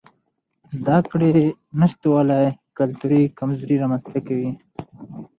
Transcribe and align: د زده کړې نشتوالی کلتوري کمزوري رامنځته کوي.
د 0.73 0.75
زده 0.81 0.97
کړې 1.11 1.31
نشتوالی 1.79 2.43
کلتوري 2.77 3.23
کمزوري 3.39 3.75
رامنځته 3.81 4.19
کوي. 4.27 4.51